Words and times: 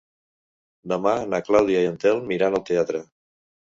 Demà 0.93 1.13
na 1.35 1.43
Clàudia 1.51 1.87
i 1.87 1.93
en 1.93 2.03
Telm 2.07 2.37
iran 2.41 2.61
al 2.63 2.69
teatre. 2.75 3.09